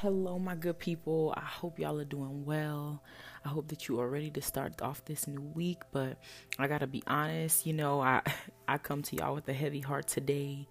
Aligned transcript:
Hello, 0.00 0.38
my 0.38 0.54
good 0.54 0.78
people. 0.78 1.34
I 1.36 1.44
hope 1.44 1.78
y'all 1.78 2.00
are 2.00 2.06
doing 2.06 2.46
well. 2.46 3.02
I 3.44 3.50
hope 3.50 3.68
that 3.68 3.86
you 3.86 4.00
are 4.00 4.08
ready 4.08 4.30
to 4.30 4.40
start 4.40 4.80
off 4.80 5.04
this 5.04 5.26
new 5.26 5.42
week. 5.42 5.82
But 5.92 6.16
I 6.58 6.68
gotta 6.68 6.86
be 6.86 7.02
honest, 7.06 7.66
you 7.66 7.74
know, 7.74 8.00
I 8.00 8.22
I 8.66 8.78
come 8.78 9.02
to 9.02 9.16
y'all 9.16 9.34
with 9.34 9.46
a 9.50 9.52
heavy 9.52 9.80
heart 9.80 10.08
today, 10.08 10.66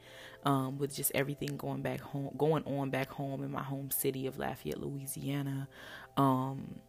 um, 0.46 0.80
with 0.80 0.96
just 0.96 1.12
everything 1.14 1.58
going 1.58 1.84
back 1.84 2.02
home, 2.02 2.34
going 2.40 2.64
on 2.64 2.90
back 2.90 3.12
home 3.12 3.44
in 3.44 3.52
my 3.52 3.62
home 3.62 3.92
city 3.92 4.26
of 4.26 4.40
Lafayette, 4.40 4.82
Louisiana. 4.82 5.68
Um, 6.18 6.80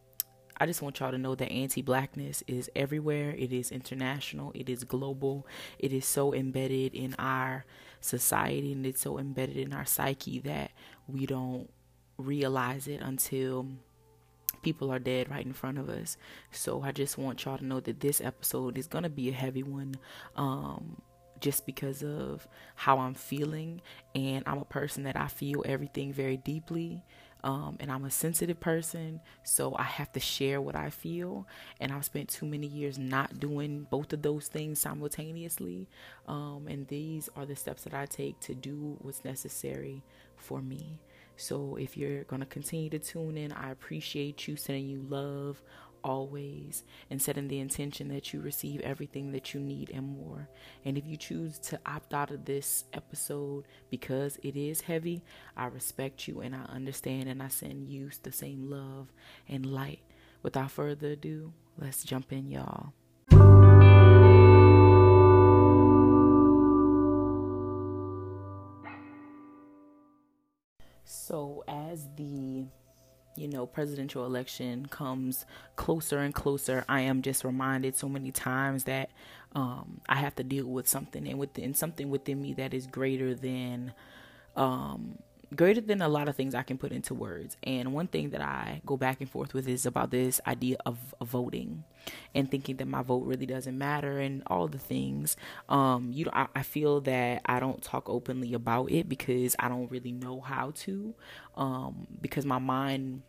I 0.59 0.65
just 0.65 0.81
want 0.81 0.99
y'all 0.99 1.11
to 1.11 1.19
know 1.19 1.35
that 1.35 1.51
anti 1.51 1.83
blackness 1.83 2.43
is 2.47 2.71
everywhere. 2.75 3.35
It 3.37 3.53
is 3.53 3.69
international. 3.71 4.51
It 4.55 4.67
is 4.67 4.83
global. 4.83 5.45
It 5.77 5.93
is 5.93 6.07
so 6.07 6.33
embedded 6.33 6.95
in 6.95 7.13
our 7.19 7.65
society 7.99 8.71
and 8.71 8.83
it's 8.83 9.01
so 9.01 9.19
embedded 9.19 9.57
in 9.57 9.73
our 9.73 9.85
psyche 9.85 10.39
that 10.39 10.71
we 11.07 11.27
don't 11.27 11.69
realize 12.21 12.87
it 12.87 13.01
until 13.01 13.67
people 14.61 14.91
are 14.91 14.99
dead 14.99 15.29
right 15.29 15.45
in 15.45 15.53
front 15.53 15.77
of 15.77 15.89
us. 15.89 16.17
So 16.51 16.81
I 16.81 16.91
just 16.91 17.17
want 17.17 17.43
y'all 17.45 17.57
to 17.57 17.65
know 17.65 17.79
that 17.79 17.99
this 17.99 18.21
episode 18.21 18.77
is 18.77 18.87
going 18.87 19.03
to 19.03 19.09
be 19.09 19.29
a 19.29 19.33
heavy 19.33 19.63
one. 19.63 19.95
Um, 20.35 21.01
just 21.41 21.65
because 21.65 22.03
of 22.03 22.47
how 22.75 22.99
I'm 22.99 23.15
feeling, 23.15 23.81
and 24.13 24.43
I'm 24.45 24.59
a 24.59 24.65
person 24.65 25.03
that 25.03 25.17
I 25.17 25.27
feel 25.27 25.63
everything 25.65 26.13
very 26.13 26.37
deeply. 26.37 27.03
Um, 27.43 27.77
and 27.79 27.91
I'm 27.91 28.05
a 28.05 28.11
sensitive 28.11 28.59
person, 28.59 29.19
so 29.43 29.75
I 29.75 29.81
have 29.81 30.11
to 30.13 30.19
share 30.19 30.61
what 30.61 30.75
I 30.75 30.91
feel. 30.91 31.47
And 31.79 31.91
I've 31.91 32.05
spent 32.05 32.29
too 32.29 32.45
many 32.45 32.67
years 32.67 32.99
not 32.99 33.39
doing 33.39 33.87
both 33.89 34.13
of 34.13 34.21
those 34.21 34.47
things 34.47 34.79
simultaneously. 34.79 35.87
Um, 36.27 36.67
and 36.69 36.87
these 36.87 37.29
are 37.35 37.47
the 37.47 37.55
steps 37.55 37.83
that 37.85 37.95
I 37.95 38.05
take 38.05 38.39
to 38.41 38.53
do 38.53 38.95
what's 39.01 39.25
necessary 39.25 40.03
for 40.37 40.61
me. 40.61 40.99
So 41.37 41.75
if 41.75 41.97
you're 41.97 42.23
going 42.25 42.41
to 42.41 42.45
continue 42.45 42.89
to 42.91 42.99
tune 42.99 43.37
in, 43.37 43.51
I 43.51 43.71
appreciate 43.71 44.47
you 44.47 44.55
sending 44.55 44.87
you 44.87 45.05
love 45.09 45.61
always 46.03 46.83
and 47.09 47.21
setting 47.21 47.47
the 47.47 47.59
intention 47.59 48.07
that 48.09 48.33
you 48.33 48.41
receive 48.41 48.81
everything 48.81 49.31
that 49.31 49.53
you 49.53 49.59
need 49.59 49.91
and 49.93 50.07
more. 50.07 50.49
And 50.85 50.97
if 50.97 51.05
you 51.07 51.17
choose 51.17 51.59
to 51.59 51.79
opt 51.85 52.13
out 52.13 52.31
of 52.31 52.45
this 52.45 52.85
episode 52.93 53.65
because 53.89 54.39
it 54.43 54.55
is 54.55 54.81
heavy, 54.81 55.23
I 55.55 55.65
respect 55.67 56.27
you 56.27 56.41
and 56.41 56.55
I 56.55 56.63
understand 56.63 57.29
and 57.29 57.41
I 57.41 57.47
send 57.47 57.89
you 57.89 58.09
the 58.23 58.31
same 58.31 58.69
love 58.69 59.11
and 59.47 59.65
light. 59.65 60.01
Without 60.43 60.71
further 60.71 61.11
ado, 61.11 61.53
let's 61.77 62.03
jump 62.03 62.31
in, 62.31 62.49
y'all. 62.49 62.93
So, 71.31 71.63
as 71.65 72.09
the 72.17 72.65
you 73.37 73.47
know 73.47 73.65
presidential 73.65 74.25
election 74.25 74.87
comes 74.87 75.45
closer 75.77 76.19
and 76.19 76.35
closer, 76.35 76.83
I 76.89 77.01
am 77.01 77.21
just 77.21 77.45
reminded 77.45 77.95
so 77.95 78.09
many 78.09 78.33
times 78.33 78.83
that 78.83 79.11
um, 79.55 80.01
I 80.09 80.15
have 80.15 80.35
to 80.35 80.43
deal 80.43 80.65
with 80.65 80.89
something 80.89 81.25
and 81.25 81.39
within 81.39 81.73
something 81.73 82.09
within 82.09 82.41
me 82.41 82.53
that 82.55 82.73
is 82.73 82.85
greater 82.85 83.33
than 83.33 83.93
um, 84.57 85.19
greater 85.55 85.79
than 85.79 86.01
a 86.01 86.09
lot 86.09 86.27
of 86.27 86.35
things 86.35 86.53
I 86.53 86.63
can 86.63 86.77
put 86.77 86.91
into 86.91 87.13
words. 87.13 87.55
And 87.63 87.93
one 87.93 88.07
thing 88.07 88.31
that 88.31 88.41
I 88.41 88.81
go 88.85 88.97
back 88.97 89.21
and 89.21 89.29
forth 89.29 89.53
with 89.53 89.69
is 89.69 89.85
about 89.85 90.11
this 90.11 90.41
idea 90.45 90.77
of, 90.85 90.97
of 91.21 91.29
voting 91.29 91.85
and 92.33 92.49
thinking 92.49 92.77
that 92.77 92.87
my 92.87 93.01
vote 93.01 93.25
really 93.25 93.45
doesn't 93.45 93.77
matter 93.77 94.19
and 94.19 94.43
all 94.47 94.67
the 94.67 94.77
things. 94.77 95.37
Um, 95.69 96.11
you 96.13 96.25
know, 96.25 96.31
I, 96.33 96.47
I 96.55 96.63
feel 96.63 97.01
that 97.01 97.41
I 97.45 97.59
don't 97.59 97.81
talk 97.81 98.09
openly 98.09 98.53
about 98.53 98.91
it 98.91 99.07
because 99.09 99.55
I 99.59 99.69
don't 99.69 99.89
really 99.91 100.11
know 100.11 100.41
how 100.41 100.71
to. 100.75 101.13
Um, 101.55 102.07
because 102.21 102.45
my 102.45 102.59
mind 102.59 103.23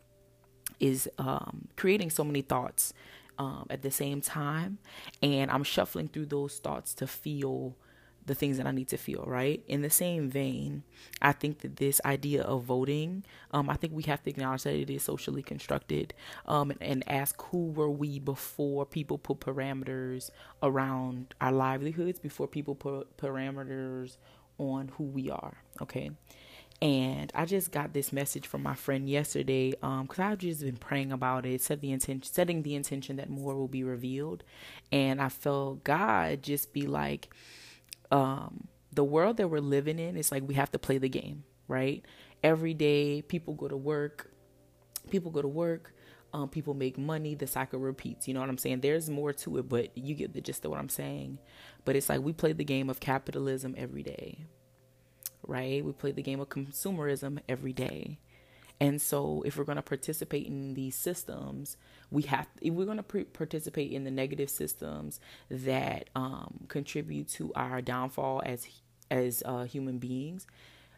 is 0.80 1.08
um, 1.18 1.68
creating 1.76 2.10
so 2.10 2.24
many 2.24 2.42
thoughts 2.42 2.92
um, 3.38 3.66
at 3.70 3.82
the 3.82 3.90
same 3.90 4.20
time, 4.20 4.78
and 5.22 5.50
I'm 5.50 5.64
shuffling 5.64 6.08
through 6.08 6.26
those 6.26 6.58
thoughts 6.58 6.94
to 6.94 7.06
feel 7.06 7.76
the 8.26 8.34
things 8.34 8.56
that 8.56 8.66
I 8.66 8.70
need 8.70 8.88
to 8.88 8.96
feel, 8.96 9.24
right? 9.26 9.62
In 9.66 9.82
the 9.82 9.90
same 9.90 10.30
vein, 10.30 10.84
I 11.20 11.32
think 11.32 11.60
that 11.60 11.76
this 11.76 12.00
idea 12.04 12.42
of 12.42 12.64
voting, 12.64 13.24
um, 13.52 13.68
I 13.68 13.74
think 13.74 13.92
we 13.92 14.04
have 14.04 14.22
to 14.22 14.30
acknowledge 14.30 14.62
that 14.62 14.74
it 14.74 14.90
is 14.90 15.02
socially 15.02 15.42
constructed 15.42 16.14
um, 16.46 16.70
and, 16.70 16.82
and 16.82 17.10
ask 17.10 17.40
who 17.50 17.70
were 17.70 17.90
we 17.90 18.18
before 18.18 18.86
people 18.86 19.18
put 19.18 19.40
parameters 19.40 20.30
around 20.62 21.34
our 21.40 21.52
livelihoods, 21.52 22.18
before 22.18 22.46
people 22.46 22.74
put 22.74 23.16
parameters 23.16 24.16
on 24.58 24.88
who 24.96 25.04
we 25.04 25.30
are, 25.30 25.56
okay? 25.80 26.10
And 26.80 27.30
I 27.32 27.44
just 27.44 27.70
got 27.70 27.92
this 27.92 28.12
message 28.12 28.48
from 28.48 28.64
my 28.64 28.74
friend 28.74 29.08
yesterday 29.08 29.70
because 29.70 30.18
um, 30.18 30.24
I've 30.24 30.38
just 30.38 30.62
been 30.62 30.76
praying 30.76 31.12
about 31.12 31.46
it, 31.46 31.60
set 31.60 31.80
the 31.80 31.92
intention, 31.92 32.24
setting 32.24 32.62
the 32.62 32.74
intention 32.74 33.16
that 33.16 33.30
more 33.30 33.54
will 33.54 33.68
be 33.68 33.84
revealed. 33.84 34.42
And 34.90 35.22
I 35.22 35.28
felt 35.28 35.84
God 35.84 36.42
just 36.42 36.72
be 36.72 36.88
like, 36.88 37.32
um, 38.12 38.68
the 38.92 39.04
world 39.04 39.38
that 39.38 39.48
we're 39.48 39.60
living 39.60 39.98
in 39.98 40.16
is 40.16 40.30
like 40.30 40.46
we 40.46 40.54
have 40.54 40.70
to 40.72 40.78
play 40.78 40.98
the 40.98 41.08
game, 41.08 41.44
right? 41.66 42.04
Every 42.44 42.74
day, 42.74 43.22
people 43.22 43.54
go 43.54 43.68
to 43.68 43.76
work, 43.76 44.30
people 45.10 45.30
go 45.32 45.42
to 45.42 45.48
work, 45.48 45.94
um, 46.34 46.48
people 46.48 46.74
make 46.74 46.98
money, 46.98 47.34
the 47.34 47.46
cycle 47.46 47.80
repeats. 47.80 48.28
You 48.28 48.34
know 48.34 48.40
what 48.40 48.50
I'm 48.50 48.58
saying? 48.58 48.80
There's 48.80 49.10
more 49.10 49.32
to 49.32 49.58
it, 49.58 49.68
but 49.68 49.96
you 49.96 50.14
get 50.14 50.34
the 50.34 50.42
gist 50.42 50.64
of 50.64 50.70
what 50.70 50.80
I'm 50.80 50.90
saying. 50.90 51.38
But 51.84 51.96
it's 51.96 52.08
like 52.08 52.20
we 52.20 52.32
play 52.34 52.52
the 52.52 52.64
game 52.64 52.90
of 52.90 53.00
capitalism 53.00 53.74
every 53.78 54.02
day, 54.02 54.46
right? 55.46 55.84
We 55.84 55.92
play 55.92 56.12
the 56.12 56.22
game 56.22 56.40
of 56.40 56.50
consumerism 56.50 57.40
every 57.48 57.72
day. 57.72 58.18
And 58.82 59.00
so, 59.00 59.44
if 59.46 59.56
we're 59.56 59.62
going 59.62 59.76
to 59.76 59.82
participate 59.82 60.48
in 60.48 60.74
these 60.74 60.96
systems, 60.96 61.76
we 62.10 62.22
have 62.22 62.48
if 62.60 62.74
we're 62.74 62.84
going 62.84 62.96
to 62.96 63.04
pre- 63.04 63.22
participate 63.22 63.92
in 63.92 64.02
the 64.02 64.10
negative 64.10 64.50
systems 64.50 65.20
that 65.48 66.10
um, 66.16 66.64
contribute 66.66 67.28
to 67.34 67.52
our 67.54 67.80
downfall 67.80 68.42
as 68.44 68.66
as 69.08 69.40
uh, 69.46 69.62
human 69.62 69.98
beings, 69.98 70.48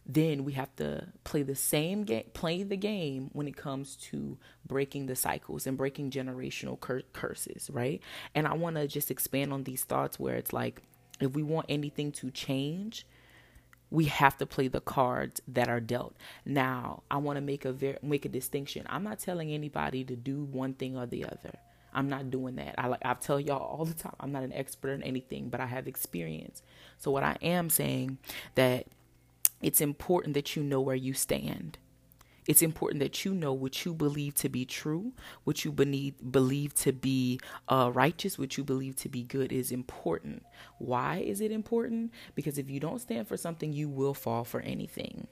then 0.06 0.44
we 0.44 0.54
have 0.54 0.74
to 0.76 1.08
play 1.24 1.42
the 1.42 1.54
same 1.54 2.04
game, 2.04 2.24
play 2.32 2.62
the 2.62 2.78
game 2.78 3.28
when 3.34 3.46
it 3.46 3.54
comes 3.54 3.96
to 3.96 4.38
breaking 4.66 5.04
the 5.04 5.14
cycles 5.14 5.66
and 5.66 5.76
breaking 5.76 6.10
generational 6.10 6.80
cur- 6.80 7.02
curses, 7.12 7.68
right? 7.70 8.00
And 8.34 8.48
I 8.48 8.54
want 8.54 8.76
to 8.76 8.88
just 8.88 9.10
expand 9.10 9.52
on 9.52 9.64
these 9.64 9.84
thoughts 9.84 10.18
where 10.18 10.36
it's 10.36 10.54
like, 10.54 10.80
if 11.20 11.34
we 11.34 11.42
want 11.42 11.66
anything 11.68 12.12
to 12.12 12.30
change, 12.30 13.06
we 13.94 14.06
have 14.06 14.36
to 14.38 14.46
play 14.46 14.68
the 14.68 14.80
cards 14.80 15.40
that 15.48 15.68
are 15.68 15.80
dealt. 15.80 16.16
Now, 16.44 17.04
I 17.10 17.18
want 17.18 17.36
to 17.36 17.40
make 17.40 17.64
a 17.64 17.72
ver- 17.72 17.98
make 18.02 18.24
a 18.24 18.28
distinction. 18.28 18.86
I'm 18.90 19.04
not 19.04 19.20
telling 19.20 19.52
anybody 19.52 20.04
to 20.04 20.16
do 20.16 20.44
one 20.44 20.74
thing 20.74 20.96
or 20.98 21.06
the 21.06 21.24
other. 21.24 21.52
I'm 21.94 22.08
not 22.08 22.30
doing 22.30 22.56
that. 22.56 22.74
I 22.78 22.88
like 22.88 23.02
I 23.04 23.14
tell 23.14 23.40
y'all 23.40 23.58
all 23.62 23.84
the 23.84 23.94
time. 23.94 24.16
I'm 24.20 24.32
not 24.32 24.42
an 24.42 24.52
expert 24.52 24.92
in 24.92 25.02
anything, 25.04 25.48
but 25.48 25.60
I 25.60 25.66
have 25.66 25.88
experience. 25.88 26.62
So 26.98 27.12
what 27.12 27.22
I 27.22 27.38
am 27.40 27.70
saying 27.70 28.18
that 28.56 28.86
it's 29.62 29.80
important 29.80 30.34
that 30.34 30.56
you 30.56 30.64
know 30.64 30.80
where 30.80 30.96
you 30.96 31.14
stand. 31.14 31.78
It's 32.46 32.62
important 32.62 33.00
that 33.00 33.24
you 33.24 33.32
know 33.34 33.52
what 33.52 33.84
you 33.84 33.94
believe 33.94 34.34
to 34.36 34.48
be 34.48 34.64
true, 34.66 35.12
what 35.44 35.64
you 35.64 35.72
believe, 35.72 36.74
to 36.74 36.92
be 36.92 37.40
uh, 37.68 37.90
righteous, 37.94 38.38
what 38.38 38.58
you 38.58 38.64
believe 38.64 38.96
to 38.96 39.08
be 39.08 39.22
good 39.22 39.50
is 39.50 39.72
important. 39.72 40.44
Why 40.78 41.18
is 41.18 41.40
it 41.40 41.50
important? 41.50 42.12
Because 42.34 42.58
if 42.58 42.68
you 42.68 42.80
don't 42.80 43.00
stand 43.00 43.28
for 43.28 43.36
something, 43.36 43.72
you 43.72 43.88
will 43.88 44.14
fall 44.14 44.44
for 44.44 44.60
anything. 44.60 45.26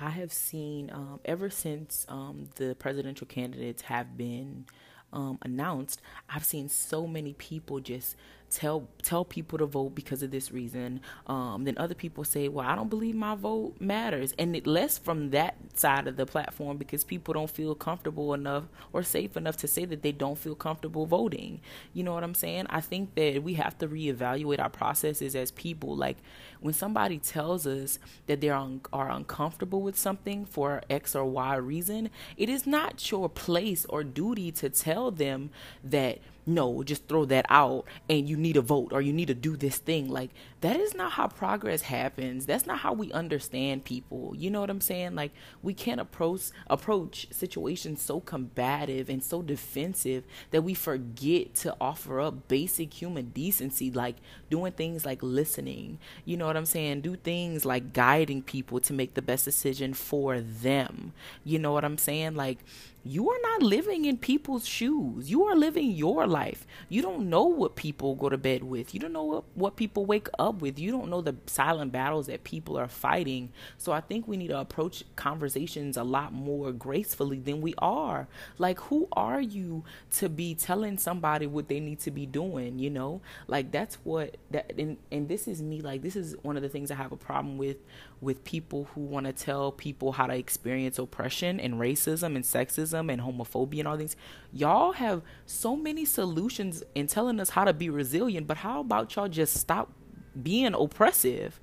I 0.00 0.10
have 0.10 0.32
seen 0.32 0.90
um, 0.92 1.18
ever 1.24 1.50
since 1.50 2.06
um, 2.08 2.48
the 2.54 2.76
presidential 2.78 3.26
candidates 3.26 3.82
have 3.82 4.16
been 4.16 4.66
um, 5.12 5.38
announced, 5.42 6.00
I've 6.28 6.44
seen 6.44 6.68
so 6.68 7.06
many 7.06 7.32
people 7.34 7.80
just 7.80 8.16
tell 8.50 8.88
tell 9.02 9.24
people 9.24 9.58
to 9.58 9.66
vote 9.66 9.94
because 9.94 10.22
of 10.22 10.30
this 10.30 10.50
reason. 10.52 11.00
Um, 11.26 11.64
then 11.64 11.76
other 11.78 11.94
people 11.94 12.24
say, 12.24 12.48
"Well, 12.48 12.66
I 12.66 12.74
don't 12.74 12.90
believe 12.90 13.14
my 13.14 13.34
vote 13.34 13.74
matters," 13.80 14.34
and 14.38 14.56
it 14.56 14.66
less 14.66 14.98
from 14.98 15.30
that 15.30 15.56
side 15.74 16.06
of 16.06 16.16
the 16.16 16.26
platform 16.26 16.76
because 16.76 17.04
people 17.04 17.34
don't 17.34 17.50
feel 17.50 17.74
comfortable 17.74 18.34
enough 18.34 18.64
or 18.92 19.02
safe 19.02 19.36
enough 19.36 19.56
to 19.58 19.68
say 19.68 19.84
that 19.84 20.02
they 20.02 20.12
don't 20.12 20.38
feel 20.38 20.54
comfortable 20.54 21.06
voting. 21.06 21.60
You 21.92 22.04
know 22.04 22.14
what 22.14 22.24
I'm 22.24 22.34
saying? 22.34 22.66
I 22.70 22.80
think 22.80 23.14
that 23.14 23.42
we 23.42 23.54
have 23.54 23.76
to 23.78 23.88
reevaluate 23.88 24.60
our 24.60 24.70
processes 24.70 25.34
as 25.36 25.50
people. 25.50 25.96
Like 25.96 26.18
when 26.60 26.74
somebody 26.74 27.18
tells 27.18 27.66
us 27.66 27.98
that 28.26 28.40
they 28.40 28.50
un- 28.50 28.80
are 28.92 29.10
uncomfortable 29.10 29.82
with 29.82 29.96
something 29.96 30.44
for 30.44 30.82
X 30.88 31.14
or 31.14 31.24
Y 31.24 31.56
reason, 31.56 32.10
it 32.36 32.48
is 32.48 32.66
not 32.66 33.10
your 33.10 33.28
place 33.28 33.84
or 33.86 34.02
duty 34.04 34.50
to 34.52 34.68
tell 34.70 35.10
them 35.10 35.50
that 35.84 36.18
no, 36.48 36.82
just 36.82 37.06
throw 37.06 37.24
that 37.26 37.46
out 37.48 37.84
and 38.08 38.28
you 38.28 38.36
need 38.36 38.56
a 38.56 38.60
vote 38.62 38.92
or 38.92 39.00
you 39.00 39.12
need 39.12 39.28
to 39.28 39.34
do 39.34 39.56
this 39.56 39.78
thing. 39.78 40.08
Like, 40.08 40.30
that 40.60 40.76
is 40.76 40.94
not 40.94 41.12
how 41.12 41.28
progress 41.28 41.82
happens. 41.82 42.46
That's 42.46 42.66
not 42.66 42.78
how 42.78 42.92
we 42.92 43.12
understand 43.12 43.84
people. 43.84 44.34
You 44.36 44.50
know 44.50 44.60
what 44.60 44.70
I'm 44.70 44.80
saying? 44.80 45.14
Like, 45.14 45.32
we 45.62 45.72
can't 45.72 46.00
approach 46.00 46.50
approach 46.66 47.28
situations 47.30 48.02
so 48.02 48.20
combative 48.20 49.08
and 49.08 49.22
so 49.22 49.40
defensive 49.42 50.24
that 50.50 50.62
we 50.62 50.74
forget 50.74 51.54
to 51.56 51.76
offer 51.80 52.20
up 52.20 52.48
basic 52.48 53.00
human 53.00 53.26
decency, 53.30 53.90
like 53.90 54.16
doing 54.50 54.72
things 54.72 55.06
like 55.06 55.22
listening. 55.22 55.98
You 56.24 56.36
know 56.36 56.46
what 56.46 56.56
I'm 56.56 56.66
saying? 56.66 57.02
Do 57.02 57.14
things 57.14 57.64
like 57.64 57.92
guiding 57.92 58.42
people 58.42 58.80
to 58.80 58.92
make 58.92 59.14
the 59.14 59.22
best 59.22 59.44
decision 59.44 59.94
for 59.94 60.40
them. 60.40 61.12
You 61.44 61.58
know 61.58 61.72
what 61.72 61.84
I'm 61.84 61.98
saying? 61.98 62.34
Like, 62.34 62.58
you 63.04 63.30
are 63.30 63.38
not 63.40 63.62
living 63.62 64.04
in 64.04 64.18
people's 64.18 64.66
shoes. 64.66 65.30
You 65.30 65.44
are 65.44 65.56
living 65.56 65.92
your 65.92 66.26
life. 66.26 66.66
You 66.88 67.00
don't 67.00 67.30
know 67.30 67.44
what 67.44 67.76
people 67.76 68.14
go 68.14 68.28
to 68.28 68.36
bed 68.36 68.64
with. 68.64 68.92
You 68.92 69.00
don't 69.00 69.12
know 69.12 69.24
what, 69.24 69.44
what 69.54 69.76
people 69.76 70.04
wake 70.04 70.28
up 70.38 70.47
with. 70.50 70.78
You 70.78 70.90
don't 70.90 71.08
know 71.08 71.20
the 71.20 71.36
silent 71.46 71.92
battles 71.92 72.26
that 72.26 72.44
people 72.44 72.78
are 72.78 72.88
fighting. 72.88 73.52
So 73.76 73.92
I 73.92 74.00
think 74.00 74.26
we 74.26 74.36
need 74.36 74.48
to 74.48 74.58
approach 74.58 75.04
conversations 75.16 75.96
a 75.96 76.04
lot 76.04 76.32
more 76.32 76.72
gracefully 76.72 77.38
than 77.38 77.60
we 77.60 77.74
are. 77.78 78.28
Like, 78.58 78.80
who 78.80 79.08
are 79.12 79.40
you 79.40 79.84
to 80.12 80.28
be 80.28 80.54
telling 80.54 80.98
somebody 80.98 81.46
what 81.46 81.68
they 81.68 81.80
need 81.80 82.00
to 82.00 82.10
be 82.10 82.26
doing? 82.26 82.78
You 82.78 82.90
know, 82.90 83.20
like 83.46 83.70
that's 83.70 83.96
what 84.04 84.36
that 84.50 84.72
and 84.78 84.96
and 85.10 85.28
this 85.28 85.48
is 85.48 85.62
me. 85.62 85.80
Like, 85.80 86.02
this 86.02 86.16
is 86.16 86.36
one 86.42 86.56
of 86.56 86.62
the 86.62 86.68
things 86.68 86.90
I 86.90 86.94
have 86.94 87.12
a 87.12 87.16
problem 87.16 87.58
with 87.58 87.76
with 88.20 88.44
people 88.44 88.88
who 88.94 89.00
want 89.00 89.26
to 89.26 89.32
tell 89.32 89.70
people 89.70 90.12
how 90.12 90.26
to 90.26 90.34
experience 90.34 90.98
oppression 90.98 91.60
and 91.60 91.74
racism 91.74 92.34
and 92.34 92.44
sexism 92.44 93.12
and 93.12 93.22
homophobia 93.22 93.80
and 93.80 93.88
all 93.88 93.96
these. 93.96 94.16
Y'all 94.52 94.92
have 94.92 95.22
so 95.46 95.76
many 95.76 96.04
solutions 96.04 96.82
in 96.94 97.06
telling 97.06 97.38
us 97.38 97.50
how 97.50 97.64
to 97.64 97.72
be 97.72 97.88
resilient, 97.88 98.46
but 98.46 98.58
how 98.58 98.80
about 98.80 99.14
y'all 99.14 99.28
just 99.28 99.54
stop 99.56 99.92
being 100.40 100.74
oppressive? 100.74 101.60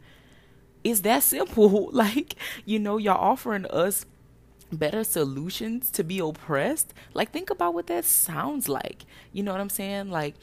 It's 0.83 1.01
that 1.01 1.23
simple. 1.23 1.89
Like, 1.95 2.35
you 2.65 2.79
know, 2.79 2.97
y'all 2.97 3.17
offering 3.17 3.65
us 3.65 4.05
better 4.71 5.03
solutions 5.03 5.89
to 5.91 6.03
be 6.03 6.19
oppressed. 6.19 6.93
Like, 7.13 7.31
think 7.31 7.49
about 7.49 7.73
what 7.73 7.87
that 7.87 8.05
sounds 8.05 8.67
like. 8.67 9.05
You 9.31 9.43
know 9.43 9.51
what 9.51 9.61
I'm 9.61 9.69
saying? 9.69 10.09
Like, 10.09 10.35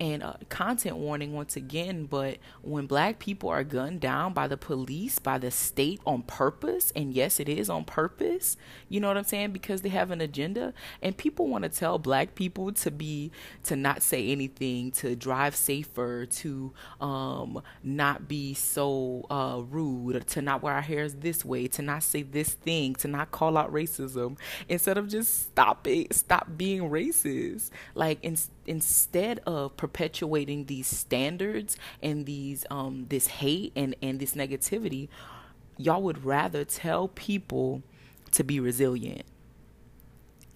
and 0.00 0.22
uh, 0.22 0.32
content 0.48 0.96
warning 0.96 1.32
once 1.32 1.56
again 1.56 2.04
but 2.06 2.38
when 2.62 2.86
black 2.86 3.18
people 3.18 3.48
are 3.48 3.62
gunned 3.62 4.00
down 4.00 4.32
by 4.32 4.48
the 4.48 4.56
police 4.56 5.18
by 5.18 5.38
the 5.38 5.50
state 5.50 6.00
on 6.06 6.22
purpose 6.22 6.92
and 6.96 7.12
yes 7.12 7.38
it 7.38 7.48
is 7.48 7.68
on 7.68 7.84
purpose 7.84 8.56
you 8.88 8.98
know 8.98 9.08
what 9.08 9.16
i'm 9.16 9.24
saying 9.24 9.50
because 9.50 9.82
they 9.82 9.88
have 9.88 10.10
an 10.10 10.20
agenda 10.20 10.72
and 11.02 11.16
people 11.16 11.46
want 11.46 11.62
to 11.64 11.70
tell 11.70 11.98
black 11.98 12.34
people 12.34 12.72
to 12.72 12.90
be 12.90 13.30
to 13.62 13.76
not 13.76 14.02
say 14.02 14.28
anything 14.30 14.90
to 14.90 15.14
drive 15.14 15.54
safer 15.54 16.26
to 16.26 16.72
um 17.00 17.62
not 17.82 18.26
be 18.26 18.54
so 18.54 19.26
uh 19.30 19.60
rude 19.68 20.26
to 20.26 20.40
not 20.40 20.62
wear 20.62 20.74
our 20.74 20.80
hairs 20.80 21.14
this 21.16 21.44
way 21.44 21.66
to 21.66 21.82
not 21.82 22.02
say 22.02 22.22
this 22.22 22.54
thing 22.54 22.94
to 22.94 23.06
not 23.06 23.30
call 23.30 23.56
out 23.56 23.72
racism 23.72 24.36
instead 24.68 24.96
of 24.96 25.08
just 25.08 25.42
stop 25.44 25.86
it 25.86 26.14
stop 26.14 26.48
being 26.56 26.82
racist. 26.90 27.70
Like 27.94 28.18
in, 28.22 28.36
instead 28.66 29.40
of 29.46 29.76
perpetuating 29.76 30.66
these 30.66 30.86
standards 30.86 31.76
and 32.02 32.26
these 32.26 32.64
um 32.70 33.06
this 33.08 33.26
hate 33.26 33.72
and 33.74 33.94
and 34.02 34.20
this 34.20 34.34
negativity 34.34 35.08
y'all 35.76 36.02
would 36.02 36.24
rather 36.24 36.64
tell 36.64 37.08
people 37.08 37.82
to 38.30 38.44
be 38.44 38.60
resilient. 38.60 39.22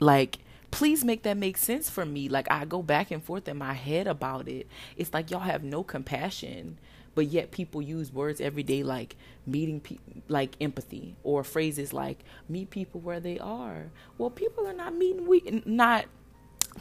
Like 0.01 0.39
please 0.71 1.05
make 1.05 1.23
that 1.23 1.37
make 1.37 1.57
sense 1.57 1.89
for 1.89 2.05
me. 2.05 2.29
Like 2.29 2.51
i 2.51 2.65
go 2.65 2.83
back 2.83 3.11
and 3.11 3.23
forth 3.23 3.49
in 3.49 3.57
my 3.57 3.75
head 3.75 4.07
about 4.07 4.49
it. 4.49 4.67
It's 4.97 5.13
like 5.13 5.31
y'all 5.31 5.41
have 5.41 5.65
no 5.65 5.83
compassion 5.83 6.79
but 7.15 7.27
yet 7.27 7.51
people 7.51 7.81
use 7.81 8.13
words 8.13 8.41
every 8.41 8.63
day 8.63 8.83
like 8.83 9.17
meeting 9.47 9.81
people 9.81 10.23
like 10.29 10.57
empathy 10.61 11.15
or 11.23 11.45
phrases 11.45 11.93
like 11.93 12.25
meet 12.49 12.71
people 12.71 13.01
where 13.01 13.21
they 13.21 13.39
are. 13.39 13.91
Well 14.19 14.31
people 14.31 14.67
are 14.67 14.73
not 14.75 14.95
meeting 14.95 15.27
we 15.27 15.63
not 15.65 16.07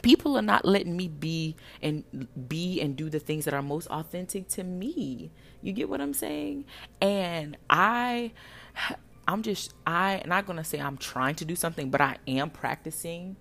people 0.02 0.36
are 0.36 0.42
not 0.42 0.64
letting 0.64 0.96
me 0.96 1.08
be 1.08 1.56
and 1.82 2.04
be 2.48 2.80
and 2.80 2.96
do 2.96 3.08
the 3.10 3.18
things 3.18 3.44
that 3.44 3.54
are 3.54 3.62
most 3.62 3.86
authentic 3.88 4.48
to 4.48 4.64
me. 4.64 5.30
You 5.62 5.72
get 5.72 5.88
what 5.88 6.00
i'm 6.00 6.14
saying? 6.14 6.64
And 7.00 7.56
i 7.70 8.32
i'm 9.26 9.42
just 9.42 9.74
i 9.86 10.22
not 10.26 10.46
gonna 10.46 10.64
say 10.64 10.78
i'm 10.80 10.96
trying 10.98 11.34
to 11.34 11.44
do 11.44 11.56
something 11.56 11.90
but 11.90 12.00
i 12.00 12.16
am 12.26 12.50
practicing 12.50 13.36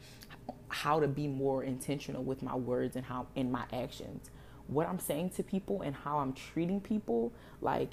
how 0.69 0.99
to 0.99 1.07
be 1.07 1.27
more 1.27 1.63
intentional 1.63 2.23
with 2.23 2.41
my 2.41 2.55
words 2.55 2.95
and 2.95 3.05
how 3.05 3.27
in 3.35 3.51
my 3.51 3.63
actions. 3.71 4.29
What 4.67 4.87
i'm 4.87 4.99
saying 4.99 5.31
to 5.31 5.43
people 5.43 5.81
and 5.81 5.95
how 5.95 6.19
i'm 6.19 6.33
treating 6.33 6.79
people 6.81 7.33
like 7.61 7.91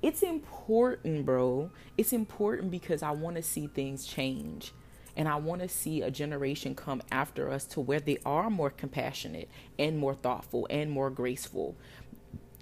it's 0.00 0.22
important 0.22 1.26
bro. 1.26 1.70
It's 1.96 2.12
important 2.12 2.70
because 2.70 3.02
i 3.02 3.10
want 3.10 3.36
to 3.36 3.42
see 3.42 3.66
things 3.66 4.06
change 4.06 4.72
and 5.18 5.28
I 5.28 5.34
want 5.34 5.60
to 5.62 5.68
see 5.68 6.00
a 6.00 6.12
generation 6.12 6.76
come 6.76 7.02
after 7.10 7.50
us 7.50 7.64
to 7.66 7.80
where 7.80 7.98
they 7.98 8.18
are 8.24 8.48
more 8.48 8.70
compassionate 8.70 9.50
and 9.76 9.98
more 9.98 10.14
thoughtful 10.14 10.68
and 10.70 10.92
more 10.92 11.10
graceful. 11.10 11.76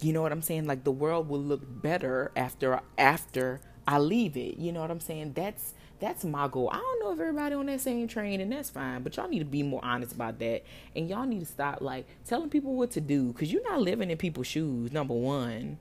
You 0.01 0.15
know 0.15 0.23
what 0.23 0.33
I'm 0.33 0.43
saying? 0.43 0.67
Like 0.67 0.83
the 0.83 0.91
world 0.91 1.29
will 1.29 1.41
look 1.41 1.61
better 1.65 2.33
after 2.35 2.81
after 2.97 3.61
I 3.87 3.99
leave 3.99 4.39
it. 4.39 4.57
You 4.57 4.73
know 4.73 4.81
what 4.81 4.91
I'm 4.91 5.01
saying? 5.01 5.35
That's 5.35 5.75
that's 6.01 6.25
my 6.25 6.49
goal. 6.49 6.71
I 6.73 6.79
don't 6.79 7.01
know 7.01 7.13
if 7.13 7.21
everybody 7.21 7.55
on 7.55 7.67
that 7.67 7.81
same 7.83 8.09
train, 8.09 8.41
and 8.41 8.51
that's 8.51 8.71
fine. 8.71 9.03
But 9.03 9.17
y'all 9.17 9.29
need 9.29 9.39
to 9.41 9.45
be 9.45 9.63
more 9.63 9.85
honest 9.85 10.13
about 10.13 10.39
that, 10.39 10.65
and 10.95 11.09
y'all 11.09 11.27
need 11.27 11.41
to 11.41 11.47
stop 11.47 11.83
like 11.83 12.07
telling 12.27 12.49
people 12.49 12.75
what 12.75 12.91
to 12.93 13.01
do 13.03 13.33
because 13.33 13.53
you're 13.53 13.69
not 13.69 13.83
living 13.83 14.11
in 14.11 14.17
people's 14.17 14.47
shoes. 14.47 14.93
Number 14.93 15.15
one. 15.15 15.79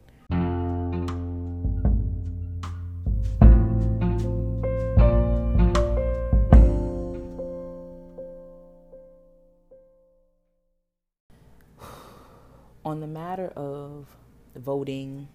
On 12.96 13.02
the 13.02 13.08
matter 13.08 13.52
of 13.58 14.08
voting 14.56 15.28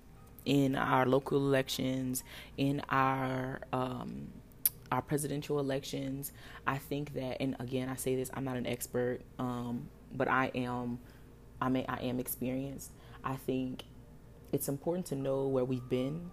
in 0.46 0.74
our 0.74 1.04
local 1.04 1.36
elections, 1.36 2.24
in 2.56 2.80
our 2.88 3.60
um, 3.72 4.28
our 4.90 5.02
presidential 5.02 5.60
elections, 5.60 6.32
I 6.66 6.78
think 6.78 7.12
that, 7.14 7.36
and 7.40 7.54
again, 7.60 7.88
I 7.88 7.94
say 7.94 8.16
this, 8.16 8.30
I'm 8.34 8.44
not 8.44 8.56
an 8.56 8.66
expert, 8.66 9.20
um, 9.38 9.88
but 10.12 10.26
I 10.26 10.50
am, 10.54 10.98
I 11.60 11.68
mean, 11.68 11.84
I 11.88 12.00
am 12.02 12.18
experienced. 12.18 12.90
I 13.22 13.36
think 13.36 13.84
it's 14.50 14.68
important 14.68 15.06
to 15.06 15.14
know 15.14 15.46
where 15.46 15.64
we've 15.64 15.88
been 15.88 16.30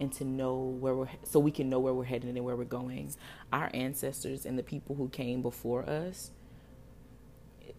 and 0.00 0.12
to 0.12 0.24
know 0.24 0.56
where 0.56 0.94
we're 0.94 1.08
so 1.24 1.40
we 1.40 1.50
can 1.50 1.68
know 1.68 1.80
where 1.80 1.92
we're 1.92 2.04
headed 2.04 2.34
and 2.36 2.44
where 2.44 2.54
we're 2.54 2.64
going. 2.64 3.12
Our 3.52 3.68
ancestors 3.74 4.46
and 4.46 4.56
the 4.56 4.62
people 4.62 4.94
who 4.94 5.08
came 5.08 5.42
before 5.42 5.82
us, 5.90 6.30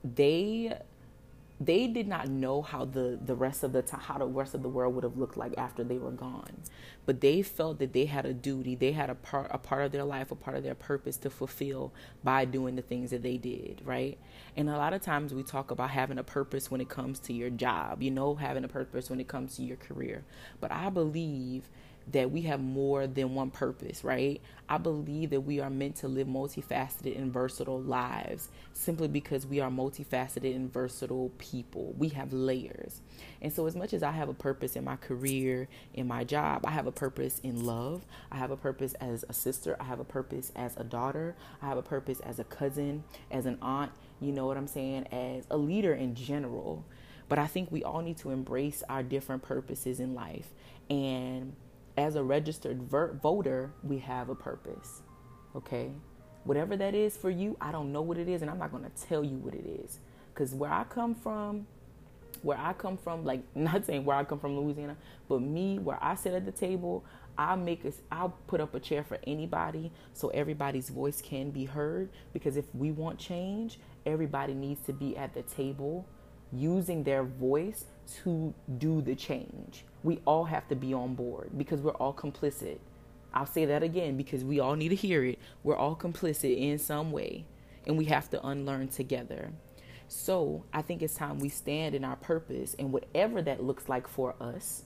they 0.04 0.78
they 1.60 1.88
did 1.88 2.08
not 2.08 2.30
know 2.30 2.62
how 2.62 2.86
the 2.86 3.20
the 3.24 3.36
rest 3.36 3.64
of 3.64 3.74
the 3.74 3.82
time 3.82 4.00
how 4.00 4.18
the 4.18 4.26
rest 4.26 4.54
of 4.56 4.64
the 4.64 4.70
world 4.70 4.96
would 4.96 5.04
have 5.04 5.18
looked 5.18 5.36
like 5.38 5.54
after 5.58 5.84
they 5.84 5.98
were 5.98 6.12
gone. 6.12 6.56
But 7.06 7.22
they 7.22 7.42
felt 7.42 7.80
that 7.80 7.92
they 7.94 8.06
had 8.06 8.26
a 8.26 8.34
duty 8.34 8.76
they 8.76 8.94
had 8.94 9.10
a 9.10 9.16
part 9.16 9.48
a 9.52 9.58
part 9.58 9.84
of 9.86 9.92
their 9.92 10.06
life 10.06 10.32
a 10.32 10.36
part 10.36 10.56
of 10.56 10.64
their 10.64 10.76
purpose 10.76 11.18
to 11.18 11.30
fulfill 11.30 11.94
by 12.24 12.46
doing 12.46 12.76
the 12.76 12.82
things 12.82 13.12
that 13.12 13.24
they 13.24 13.38
did 13.38 13.82
right? 13.84 14.18
And 14.56 14.70
a 14.70 14.78
lot 14.78 14.94
of 14.94 15.02
times 15.02 15.34
we 15.34 15.44
talk 15.44 15.72
about 15.72 15.90
having 15.92 16.18
a 16.18 16.24
purpose 16.24 16.72
when 16.72 16.82
it 16.82 16.90
comes 16.90 17.20
to 17.22 17.34
your 17.34 17.50
job 17.50 18.02
you 18.02 18.12
know 18.12 18.36
having 18.36 18.64
a 18.64 18.70
purpose 18.70 19.10
when 19.10 19.20
it 19.20 19.28
comes 19.28 19.56
to 19.58 19.64
your 19.64 19.78
career. 19.78 20.24
But 20.62 20.72
i 20.72 20.90
believe 20.90 21.70
that 22.12 22.32
we 22.32 22.42
have 22.42 22.60
more 22.60 23.08
than 23.08 23.36
one 23.36 23.52
purpose, 23.52 24.04
right? 24.04 24.42
I 24.68 24.78
believe 24.78 25.32
that 25.32 25.42
we 25.42 25.60
are 25.60 25.70
meant 25.70 25.98
to 25.98 26.08
live 26.08 26.28
multifaceted 26.28 27.18
and 27.18 27.32
versatile 27.32 27.82
lives 27.82 28.50
simply 28.74 29.08
because 29.08 29.46
we 29.46 29.60
are 29.60 29.70
multifaceted 29.70 30.56
and 30.56 30.72
versatile 30.72 31.32
people. 31.38 31.94
We 31.98 32.10
have 32.10 32.34
layers. 32.34 33.02
And 33.42 33.52
so, 33.54 33.68
as 33.68 33.76
much 33.76 33.94
as 33.94 34.04
I 34.04 34.12
have 34.12 34.30
a 34.30 34.34
purpose 34.34 34.76
in 34.76 34.84
my 34.84 34.96
career, 34.96 35.68
in 35.94 36.08
my 36.08 36.24
job, 36.24 36.66
I 36.66 36.72
have 36.72 36.88
a 36.88 36.92
purpose 36.92 37.40
in 37.40 37.64
love, 37.64 38.06
I 38.32 38.38
have 38.38 38.52
a 38.52 38.58
purpose 38.58 38.94
as 38.96 39.26
a 39.30 39.34
sister, 39.34 39.76
I 39.80 39.84
have 39.84 40.00
a 40.00 40.06
purpose 40.06 40.52
as 40.56 40.76
a 40.78 40.84
daughter, 40.84 41.36
I 41.62 41.68
have 41.68 41.78
a 41.78 41.84
purpose 41.84 42.20
as 42.22 42.40
a 42.40 42.44
cousin, 42.44 43.04
as 43.30 43.46
an 43.46 43.58
aunt, 43.62 43.92
you 44.20 44.32
know 44.32 44.46
what 44.46 44.58
I'm 44.58 44.68
saying, 44.68 45.08
as 45.12 45.46
a 45.50 45.58
leader 45.58 45.94
in 45.94 46.16
general. 46.16 46.86
But 47.28 47.38
I 47.38 47.46
think 47.46 47.72
we 47.72 47.84
all 47.84 48.02
need 48.02 48.18
to 48.18 48.32
embrace 48.32 48.84
our 48.90 49.04
different 49.04 49.44
purposes 49.44 50.00
in 50.00 50.16
life. 50.16 50.48
And 50.90 51.54
as 52.00 52.16
a 52.16 52.24
registered 52.24 52.82
voter, 52.84 53.72
we 53.84 54.00
have 54.00 54.30
a 54.30 54.36
purpose. 54.36 55.02
Okay? 55.56 55.92
Whatever 56.46 56.78
that 56.78 56.96
is 56.96 57.18
for 57.18 57.30
you, 57.30 57.58
I 57.60 57.74
don't 57.74 57.92
know 57.92 58.02
what 58.02 58.18
it 58.18 58.30
is, 58.30 58.42
and 58.42 58.50
I'm 58.50 58.58
not 58.58 58.72
going 58.72 58.86
to 58.86 59.08
tell 59.08 59.24
you 59.24 59.38
what 59.38 59.54
it 59.54 59.66
is. 59.66 60.00
Because 60.34 60.56
where 60.56 60.72
I 60.72 60.86
come 60.86 61.14
from, 61.14 61.68
where 62.42 62.58
I 62.58 62.72
come 62.72 62.98
from, 62.98 63.26
like 63.26 63.42
not 63.56 63.86
saying 63.86 64.06
where 64.06 64.16
I 64.16 64.24
come 64.24 64.40
from, 64.40 64.58
Louisiana, 64.58 64.96
but 65.28 65.42
me, 65.42 65.78
where 65.78 66.02
I 66.02 66.16
sit 66.16 66.34
at 66.34 66.46
the 66.46 66.54
table, 66.54 67.04
I'll 67.38 67.58
make 67.58 67.86
us 67.86 67.96
I'll 68.12 68.34
put 68.48 68.62
up 68.62 68.76
a 68.76 68.80
chair 68.80 69.04
for 69.04 69.18
anybody 69.28 69.92
so 70.14 70.30
everybody's 70.30 70.90
voice 70.90 71.22
can 71.22 71.52
be 71.52 71.66
heard. 71.66 72.10
Because 72.32 72.56
if 72.56 72.66
we 72.74 72.92
want 72.92 73.20
change, 73.20 73.78
everybody 74.06 74.54
needs 74.54 74.86
to 74.86 74.94
be 74.94 75.18
at 75.18 75.34
the 75.34 75.42
table 75.42 76.08
using 76.54 77.04
their 77.04 77.24
voice 77.24 77.86
to 78.24 78.54
do 78.78 79.02
the 79.02 79.16
change. 79.16 79.86
We 80.04 80.20
all 80.26 80.46
have 80.46 80.68
to 80.70 80.76
be 80.76 80.94
on 80.94 81.16
board 81.16 81.52
because 81.58 81.82
we're 81.82 81.92
all 81.92 82.14
complicit. 82.14 82.80
I'll 83.34 83.46
say 83.46 83.66
that 83.66 83.84
again 83.84 84.18
because 84.18 84.44
we 84.44 84.60
all 84.60 84.76
need 84.76 84.90
to 84.90 84.96
hear 84.96 85.24
it. 85.24 85.40
We're 85.64 85.76
all 85.76 85.96
complicit 85.96 86.58
in 86.58 86.80
some 86.80 87.12
way, 87.12 87.46
and 87.86 87.98
we 87.98 88.06
have 88.06 88.30
to 88.32 88.46
unlearn 88.46 88.88
together. 88.88 89.52
So 90.08 90.66
I 90.74 90.82
think 90.82 91.04
it's 91.04 91.14
time 91.14 91.38
we 91.38 91.50
stand 91.50 91.94
in 91.94 92.04
our 92.04 92.16
purpose 92.16 92.76
and 92.80 92.92
whatever 92.92 93.42
that 93.44 93.64
looks 93.64 93.88
like 93.88 94.08
for 94.08 94.36
us 94.42 94.84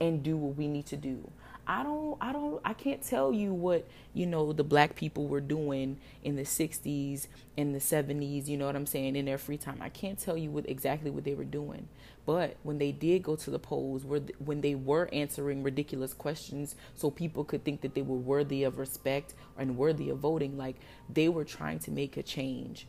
and 0.00 0.22
do 0.22 0.36
what 0.36 0.56
we 0.56 0.68
need 0.68 0.86
to 0.86 0.96
do. 0.96 1.30
I 1.70 1.84
don't 1.84 2.18
I 2.20 2.32
don't 2.32 2.60
I 2.64 2.72
can't 2.72 3.00
tell 3.00 3.32
you 3.32 3.54
what, 3.54 3.86
you 4.12 4.26
know, 4.26 4.52
the 4.52 4.64
black 4.64 4.96
people 4.96 5.28
were 5.28 5.40
doing 5.40 5.98
in 6.24 6.34
the 6.34 6.42
60s 6.42 7.28
and 7.56 7.72
the 7.72 7.78
70s, 7.78 8.48
you 8.48 8.56
know 8.56 8.66
what 8.66 8.74
I'm 8.74 8.86
saying, 8.86 9.14
in 9.14 9.26
their 9.26 9.38
free 9.38 9.56
time. 9.56 9.78
I 9.80 9.88
can't 9.88 10.18
tell 10.18 10.36
you 10.36 10.50
what 10.50 10.68
exactly 10.68 11.12
what 11.12 11.22
they 11.22 11.34
were 11.34 11.44
doing. 11.44 11.86
But 12.26 12.56
when 12.64 12.78
they 12.78 12.90
did 12.90 13.22
go 13.22 13.36
to 13.36 13.50
the 13.50 13.60
polls, 13.60 14.04
where 14.04 14.18
when 14.44 14.62
they 14.62 14.74
were 14.74 15.08
answering 15.12 15.62
ridiculous 15.62 16.12
questions 16.12 16.74
so 16.96 17.08
people 17.08 17.44
could 17.44 17.62
think 17.62 17.82
that 17.82 17.94
they 17.94 18.02
were 18.02 18.16
worthy 18.16 18.64
of 18.64 18.76
respect 18.76 19.34
and 19.56 19.76
worthy 19.76 20.10
of 20.10 20.18
voting, 20.18 20.58
like 20.58 20.74
they 21.08 21.28
were 21.28 21.44
trying 21.44 21.78
to 21.80 21.92
make 21.92 22.16
a 22.16 22.24
change 22.24 22.88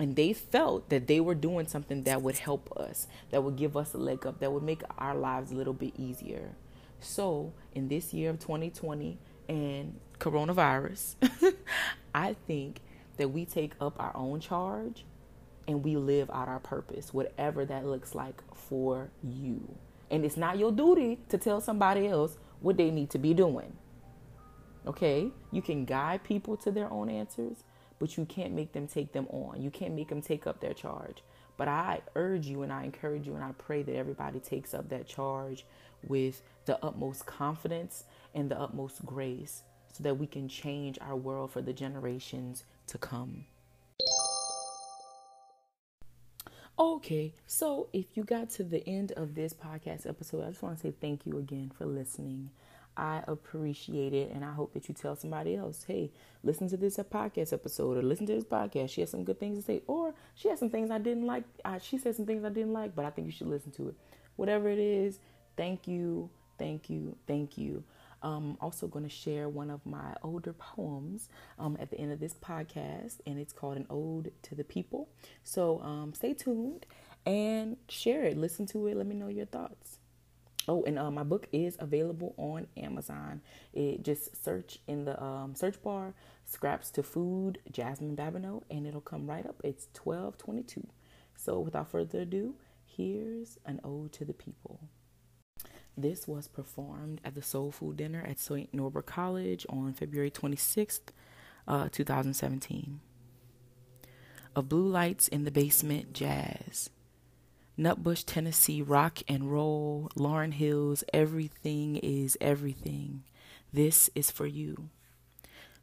and 0.00 0.16
they 0.16 0.32
felt 0.32 0.88
that 0.88 1.06
they 1.06 1.20
were 1.20 1.36
doing 1.36 1.68
something 1.68 2.02
that 2.02 2.22
would 2.22 2.38
help 2.38 2.76
us, 2.76 3.06
that 3.30 3.44
would 3.44 3.54
give 3.54 3.76
us 3.76 3.94
a 3.94 3.98
leg 3.98 4.26
up, 4.26 4.40
that 4.40 4.50
would 4.50 4.64
make 4.64 4.82
our 4.98 5.14
lives 5.14 5.52
a 5.52 5.54
little 5.54 5.72
bit 5.72 5.92
easier. 5.96 6.56
So, 7.00 7.52
in 7.74 7.88
this 7.88 8.12
year 8.14 8.30
of 8.30 8.38
2020 8.38 9.18
and 9.48 9.98
coronavirus, 10.18 11.16
I 12.14 12.34
think 12.46 12.80
that 13.16 13.28
we 13.28 13.44
take 13.44 13.72
up 13.80 13.96
our 13.98 14.16
own 14.16 14.40
charge 14.40 15.04
and 15.68 15.84
we 15.84 15.96
live 15.96 16.30
out 16.30 16.48
our 16.48 16.60
purpose, 16.60 17.12
whatever 17.12 17.64
that 17.64 17.86
looks 17.86 18.14
like 18.14 18.42
for 18.54 19.10
you. 19.22 19.76
And 20.10 20.24
it's 20.24 20.36
not 20.36 20.58
your 20.58 20.72
duty 20.72 21.18
to 21.28 21.38
tell 21.38 21.60
somebody 21.60 22.06
else 22.06 22.38
what 22.60 22.76
they 22.76 22.90
need 22.90 23.10
to 23.10 23.18
be 23.18 23.34
doing. 23.34 23.72
Okay? 24.86 25.30
You 25.50 25.62
can 25.62 25.84
guide 25.84 26.22
people 26.22 26.56
to 26.58 26.70
their 26.70 26.90
own 26.90 27.08
answers, 27.10 27.64
but 27.98 28.16
you 28.16 28.24
can't 28.24 28.52
make 28.52 28.72
them 28.72 28.86
take 28.86 29.12
them 29.12 29.26
on. 29.30 29.60
You 29.60 29.70
can't 29.70 29.94
make 29.94 30.08
them 30.08 30.22
take 30.22 30.46
up 30.46 30.60
their 30.60 30.74
charge. 30.74 31.22
But 31.56 31.68
I 31.68 32.02
urge 32.14 32.46
you 32.46 32.62
and 32.62 32.72
I 32.72 32.84
encourage 32.84 33.26
you 33.26 33.34
and 33.34 33.42
I 33.42 33.52
pray 33.52 33.82
that 33.82 33.96
everybody 33.96 34.40
takes 34.40 34.74
up 34.74 34.90
that 34.90 35.06
charge 35.06 35.64
with 36.06 36.42
the 36.64 36.84
utmost 36.84 37.26
confidence 37.26 38.04
and 38.34 38.50
the 38.50 38.58
utmost 38.58 39.04
grace 39.04 39.62
so 39.92 40.02
that 40.02 40.18
we 40.18 40.26
can 40.26 40.48
change 40.48 40.98
our 41.00 41.16
world 41.16 41.50
for 41.50 41.62
the 41.62 41.72
generations 41.72 42.64
to 42.86 42.98
come. 42.98 43.46
Okay, 46.78 47.32
so 47.46 47.88
if 47.94 48.04
you 48.16 48.24
got 48.24 48.50
to 48.50 48.62
the 48.62 48.86
end 48.86 49.12
of 49.12 49.34
this 49.34 49.54
podcast 49.54 50.06
episode, 50.06 50.44
I 50.44 50.50
just 50.50 50.62
want 50.62 50.76
to 50.76 50.82
say 50.82 50.94
thank 51.00 51.24
you 51.24 51.38
again 51.38 51.72
for 51.76 51.86
listening. 51.86 52.50
I 52.98 53.22
appreciate 53.26 54.12
it, 54.12 54.30
and 54.30 54.44
I 54.44 54.52
hope 54.52 54.74
that 54.74 54.88
you 54.88 54.94
tell 54.94 55.16
somebody 55.16 55.56
else, 55.56 55.84
hey, 55.86 56.10
listen 56.42 56.68
to 56.68 56.76
this 56.76 56.98
podcast 56.98 57.54
episode 57.54 57.96
or 57.96 58.02
listen 58.02 58.26
to 58.26 58.34
this 58.34 58.44
podcast. 58.44 58.90
She 58.90 59.00
has 59.02 59.10
some 59.10 59.24
good 59.24 59.40
things 59.40 59.58
to 59.58 59.64
say, 59.64 59.82
or 59.86 60.14
she 60.34 60.48
has 60.48 60.58
some 60.58 60.68
things 60.68 60.90
I 60.90 60.98
didn't 60.98 61.26
like. 61.26 61.44
Uh, 61.64 61.78
she 61.78 61.96
said 61.96 62.14
some 62.14 62.26
things 62.26 62.44
I 62.44 62.50
didn't 62.50 62.74
like, 62.74 62.94
but 62.94 63.06
I 63.06 63.10
think 63.10 63.26
you 63.26 63.32
should 63.32 63.48
listen 63.48 63.70
to 63.72 63.88
it. 63.88 63.94
Whatever 64.36 64.68
it 64.68 64.78
is, 64.78 65.18
thank 65.56 65.86
you, 65.88 66.30
thank 66.58 66.90
you, 66.90 67.16
thank 67.26 67.58
you. 67.58 67.84
I'm 68.22 68.56
also 68.60 68.86
going 68.86 69.04
to 69.04 69.10
share 69.10 69.48
one 69.48 69.70
of 69.70 69.84
my 69.84 70.14
older 70.22 70.52
poems 70.52 71.28
um, 71.58 71.76
at 71.80 71.90
the 71.90 71.98
end 71.98 72.12
of 72.12 72.20
this 72.20 72.34
podcast, 72.34 73.16
and 73.26 73.38
it's 73.38 73.52
called 73.52 73.76
An 73.76 73.86
Ode 73.90 74.32
to 74.42 74.54
the 74.54 74.64
People. 74.64 75.08
So 75.44 75.80
um, 75.80 76.14
stay 76.14 76.34
tuned 76.34 76.86
and 77.24 77.76
share 77.88 78.24
it. 78.24 78.36
Listen 78.36 78.66
to 78.66 78.86
it. 78.86 78.96
Let 78.96 79.06
me 79.06 79.14
know 79.14 79.28
your 79.28 79.46
thoughts. 79.46 79.98
Oh, 80.68 80.82
and 80.84 80.98
uh, 80.98 81.10
my 81.10 81.22
book 81.22 81.46
is 81.52 81.76
available 81.78 82.34
on 82.36 82.66
Amazon. 82.76 83.40
It 83.72 84.02
just 84.02 84.42
search 84.44 84.78
in 84.88 85.04
the 85.04 85.22
um, 85.22 85.54
search 85.54 85.80
bar 85.82 86.14
"Scraps 86.44 86.90
to 86.92 87.02
Food" 87.04 87.58
Jasmine 87.70 88.16
Babineau, 88.16 88.62
and 88.68 88.86
it'll 88.86 89.00
come 89.00 89.28
right 89.28 89.46
up. 89.46 89.60
It's 89.62 89.86
twelve 89.94 90.38
twenty 90.38 90.62
two. 90.62 90.86
So, 91.36 91.60
without 91.60 91.90
further 91.90 92.22
ado, 92.22 92.54
here's 92.84 93.58
an 93.64 93.80
ode 93.84 94.12
to 94.14 94.24
the 94.24 94.32
people. 94.32 94.80
This 95.96 96.28
was 96.28 96.46
performed 96.46 97.20
at 97.24 97.34
the 97.34 97.42
Soul 97.42 97.70
Food 97.70 97.96
Dinner 97.96 98.22
at 98.28 98.38
St. 98.38 98.72
Norbert 98.74 99.06
College 99.06 99.64
on 99.68 99.94
February 99.94 100.30
twenty 100.30 100.56
sixth, 100.56 101.10
uh, 101.66 101.88
two 101.90 102.04
thousand 102.04 102.34
seventeen. 102.34 103.00
Of 104.54 104.68
blue 104.68 104.88
lights 104.88 105.28
in 105.28 105.44
the 105.44 105.50
basement, 105.50 106.12
jazz 106.12 106.90
Nutbush, 107.78 108.24
Tennessee, 108.26 108.80
rock 108.80 109.18
and 109.28 109.52
roll, 109.52 110.10
Lauryn 110.16 110.54
Hills, 110.54 111.04
everything 111.12 111.96
is 111.96 112.36
everything. 112.40 113.24
This 113.72 114.08
is 114.14 114.30
for 114.30 114.46
you. 114.46 114.88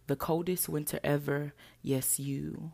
The 0.07 0.15
coldest 0.15 0.67
winter 0.67 0.99
ever, 1.03 1.53
yes, 1.81 2.19
you. 2.19 2.71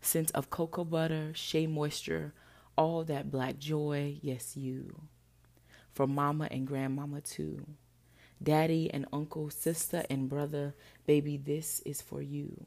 Scent 0.00 0.32
of 0.32 0.50
cocoa 0.50 0.84
butter, 0.84 1.32
shea 1.34 1.68
moisture, 1.68 2.34
all 2.76 3.04
that 3.04 3.30
black 3.30 3.58
joy, 3.58 4.18
yes, 4.22 4.56
you. 4.56 5.02
For 5.92 6.06
mama 6.06 6.48
and 6.50 6.66
grandmama 6.66 7.20
too. 7.20 7.66
Daddy 8.42 8.90
and 8.92 9.06
uncle, 9.12 9.50
sister 9.50 10.04
and 10.10 10.28
brother, 10.28 10.74
baby, 11.06 11.36
this 11.36 11.80
is 11.80 12.02
for 12.02 12.20
you. 12.20 12.66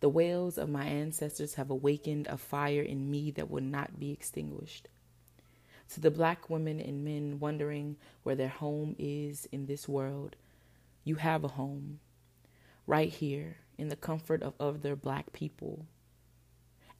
The 0.00 0.08
wails 0.08 0.58
of 0.58 0.68
my 0.68 0.84
ancestors 0.84 1.54
have 1.54 1.70
awakened 1.70 2.26
a 2.26 2.36
fire 2.36 2.82
in 2.82 3.10
me 3.10 3.30
that 3.32 3.50
will 3.50 3.62
not 3.62 3.98
be 3.98 4.12
extinguished. 4.12 4.88
To 5.94 6.00
the 6.00 6.10
black 6.10 6.50
women 6.50 6.80
and 6.80 7.04
men 7.04 7.38
wondering 7.40 7.96
where 8.22 8.34
their 8.34 8.48
home 8.48 8.94
is 8.98 9.48
in 9.50 9.66
this 9.66 9.88
world, 9.88 10.36
you 11.02 11.16
have 11.16 11.44
a 11.44 11.48
home 11.48 12.00
right 12.86 13.10
here 13.10 13.56
in 13.78 13.88
the 13.88 13.96
comfort 13.96 14.42
of 14.42 14.54
other 14.60 14.94
black 14.94 15.32
people. 15.32 15.86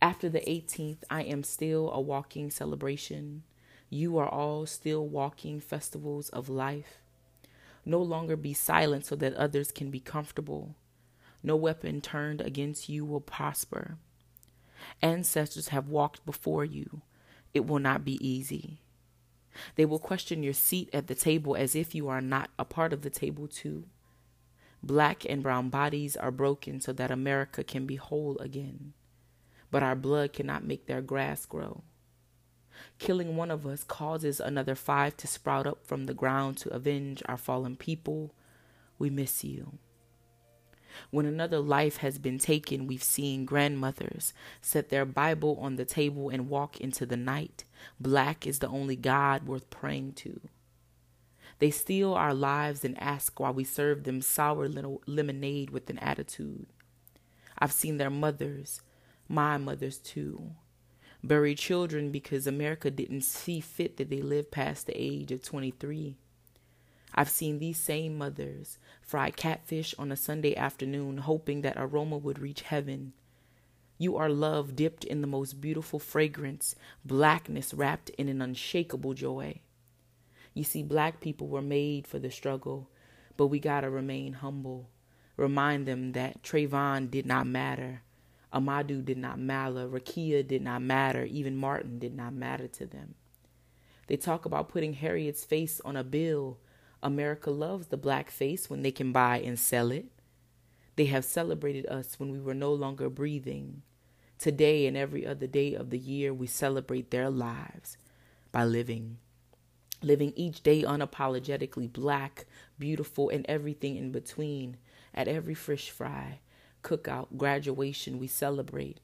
After 0.01 0.29
the 0.29 0.41
18th, 0.41 1.03
I 1.11 1.23
am 1.23 1.43
still 1.43 1.91
a 1.93 2.01
walking 2.01 2.51
celebration. 2.51 3.43
You 3.90 4.18
are 4.18 4.28
all 4.28 4.66
still 4.66 5.07
walking 5.07 5.61
festivals 5.61 6.28
of 6.30 6.49
life. 6.49 6.99
No 7.85 8.02
longer 8.02 8.37
be 8.37 8.52
silent 8.52 9.07
so 9.07 9.16
that 9.16 9.35
others 9.35 9.73
can 9.73 9.90
be 9.90 10.00
comfortable. 10.00 10.75
No 11.42 11.57
weapon 11.57 12.00
turned 12.00 12.40
against 12.40 12.88
you 12.88 13.04
will 13.04 13.21
prosper. 13.21 13.97
Ancestors 15.00 15.68
have 15.68 15.88
walked 15.88 16.26
before 16.26 16.64
you. 16.64 17.00
It 17.54 17.66
will 17.66 17.78
not 17.78 18.04
be 18.04 18.18
easy. 18.26 18.80
They 19.76 19.87
will 19.87 19.99
question 19.99 20.42
your 20.42 20.52
seat 20.52 20.90
at 20.92 21.07
the 21.07 21.14
table 21.14 21.57
as 21.57 21.75
if 21.75 21.95
you 21.95 22.09
are 22.09 22.21
not 22.21 22.50
a 22.59 22.64
part 22.64 22.92
of 22.92 23.02
the 23.02 23.11
table, 23.11 23.49
too. 23.49 23.85
Black 24.83 25.25
and 25.28 25.42
brown 25.42 25.71
bodies 25.71 26.16
are 26.16 26.30
broken 26.30 26.80
so 26.80 26.92
that 26.92 27.11
America 27.11 27.64
can 27.64 27.87
be 27.87 27.97
whole 27.97 28.38
again. 28.38 28.92
But 29.71 29.83
our 29.83 29.97
blood 29.97 30.33
cannot 30.33 30.64
make 30.64 30.87
their 30.87 31.02
grass 31.02 31.47
grow. 31.47 31.83
Killing 32.99 33.37
one 33.37 33.51
of 33.51 33.67
us 33.67 33.85
causes 33.85 34.41
another 34.41 34.75
five 34.75 35.17
to 35.19 35.27
sprout 35.27 35.67
up 35.67 35.87
from 35.87 36.07
the 36.07 36.15
ground 36.15 36.57
to 36.59 36.71
avenge 36.71 37.23
our 37.27 37.37
fallen 37.37 37.77
people. 37.77 38.35
We 38.99 39.11
miss 39.11 39.45
you. 39.45 39.79
When 41.11 41.27
another 41.27 41.61
life 41.61 41.99
has 41.99 42.19
been 42.19 42.39
taken, 42.39 42.87
we've 42.87 43.03
seen 43.03 43.45
grandmothers 43.45 44.33
set 44.61 44.89
their 44.89 45.05
Bible 45.05 45.57
on 45.61 45.77
the 45.77 45.85
table 45.85 46.29
and 46.29 46.49
walk 46.49 46.81
into 46.81 47.07
the 47.07 47.17
night. 47.17 47.65
Black 48.01 48.47
is 48.47 48.59
the 48.59 48.69
only 48.69 48.97
God 48.97 49.47
worth 49.47 49.71
praying 49.71 50.15
to. 50.15 50.41
They 51.61 51.71
steal 51.71 52.15
our 52.15 52.35
lives 52.35 52.85
and 52.85 53.01
ask 53.01 53.39
why 53.39 53.51
we 53.51 53.65
serve 53.65 54.05
them 54.05 54.23
sour 54.23 54.69
lemonade 54.69 55.71
with 55.71 55.91
an 55.91 55.99
attitude. 55.99 56.67
I've 57.59 57.73
seen 57.73 57.97
their 57.97 58.11
mothers, 58.11 58.83
my 59.29 59.57
mothers 59.57 59.99
too, 59.99 60.53
bury 61.23 61.55
children 61.55 62.11
because 62.11 62.47
America 62.47 62.91
didn't 62.91 63.23
see 63.23 63.61
fit 63.61 63.97
that 63.97 64.11
they 64.11 64.23
live 64.23 64.51
past 64.51 64.87
the 64.87 65.01
age 65.01 65.33
of 65.33 65.43
23. 65.43 66.17
I've 67.15 67.31
seen 67.31 67.59
these 67.59 67.79
same 67.79 68.17
mothers 68.17 68.79
fry 69.03 69.31
catfish 69.31 69.95
on 69.99 70.13
a 70.13 70.17
Sunday 70.17 70.55
afternoon, 70.55 71.19
hoping 71.19 71.63
that 71.63 71.77
aroma 71.77 72.19
would 72.19 72.39
reach 72.39 72.63
heaven. 72.63 73.13
You 73.97 74.17
are 74.17 74.29
love 74.29 74.77
dipped 74.77 75.05
in 75.05 75.21
the 75.21 75.27
most 75.27 75.61
beautiful 75.61 75.99
fragrance, 75.99 76.77
blackness 77.05 77.75
wrapped 77.75 78.11
in 78.11 78.29
an 78.29 78.41
unshakable 78.41 79.15
joy. 79.15 79.61
You 80.55 80.63
see, 80.63 80.83
black 80.83 81.21
people 81.21 81.49
were 81.49 81.63
made 81.63 82.07
for 82.07 82.21
the 82.21 82.31
struggle, 82.31 82.89
but 83.37 83.49
we 83.49 83.59
gotta 83.59 83.91
remain 83.91 84.35
humble. 84.35 84.89
Remind 85.37 85.87
them 85.87 86.13
that 86.13 86.43
Trayvon 86.43 87.11
did 87.11 87.27
not 87.27 87.47
matter, 87.47 88.03
Amadou 88.52 89.05
did 89.05 89.19
not 89.19 89.38
matter, 89.38 89.88
Rekia 89.88 90.47
did 90.47 90.62
not 90.62 90.83
matter, 90.83 91.25
even 91.25 91.57
Martin 91.57 91.99
did 91.99 92.17
not 92.17 92.33
matter 92.33 92.69
to 92.69 92.87
them. 92.87 93.14
They 94.07 94.17
talk 94.17 94.47
about 94.47 94.71
putting 94.71 94.95
Harriet's 94.95 95.45
face 95.45 95.81
on 95.85 95.97
a 95.97 96.05
bill 96.05 96.59
America 97.02 97.50
loves 97.50 97.87
the 97.87 97.97
black 97.97 98.31
face 98.31 98.69
when 98.69 98.83
they 98.83 98.90
can 98.90 99.12
buy 99.12 99.38
and 99.38 99.59
sell 99.59 99.90
it. 99.93 100.07
They 100.97 101.07
have 101.07 101.25
celebrated 101.25 101.87
us 101.87 102.19
when 102.19 102.33
we 102.33 102.40
were 102.40 102.55
no 102.55 102.73
longer 102.73 103.09
breathing. 103.09 103.83
Today 104.38 104.87
and 104.87 104.97
every 104.97 105.26
other 105.26 105.47
day 105.47 105.75
of 105.75 105.90
the 105.90 105.99
year, 105.99 106.35
we 106.35 106.47
celebrate 106.47 107.11
their 107.11 107.31
lives 107.31 107.97
by 108.50 108.64
living. 108.64 109.19
Living 110.02 110.33
each 110.35 110.62
day 110.62 110.83
unapologetically 110.83 111.93
black, 111.93 112.47
beautiful, 112.78 113.28
and 113.31 113.47
everything 113.49 113.97
in 113.97 114.11
between. 114.11 114.76
At 115.14 115.28
every 115.28 115.55
fish 115.55 115.90
fry, 115.90 116.40
cookout, 116.83 117.37
graduation, 117.37 118.19
we 118.19 118.27
celebrate. 118.27 118.99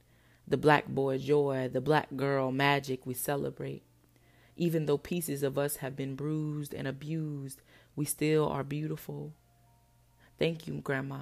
The 0.46 0.56
black 0.56 0.88
boy 0.88 1.18
joy, 1.18 1.70
the 1.72 1.80
black 1.80 2.08
girl 2.16 2.52
magic, 2.52 3.06
we 3.06 3.14
celebrate. 3.14 3.82
Even 4.56 4.86
though 4.86 4.98
pieces 4.98 5.42
of 5.42 5.58
us 5.58 5.76
have 5.76 5.96
been 5.96 6.14
bruised 6.14 6.74
and 6.74 6.86
abused, 6.86 7.62
we 7.96 8.04
still 8.04 8.48
are 8.48 8.62
beautiful. 8.62 9.32
Thank 10.38 10.66
you, 10.66 10.74
Grandma. 10.74 11.20